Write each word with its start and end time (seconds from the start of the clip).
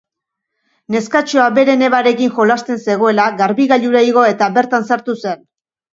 Neskatxoa 0.95 1.45
bere 1.57 1.75
nebarekin 1.83 2.33
jolasten 2.39 2.81
zegoela 2.89 3.27
garbigailura 3.43 4.05
igo 4.11 4.27
eta 4.35 4.49
bertan 4.57 4.89
sartu 4.91 5.17
zen. 5.27 5.45